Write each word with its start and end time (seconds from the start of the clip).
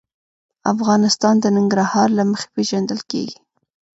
افغانستان 0.73 1.35
د 1.39 1.45
ننګرهار 1.57 2.09
له 2.17 2.23
مخې 2.29 2.47
پېژندل 2.55 2.99
کېږي. 3.11 3.37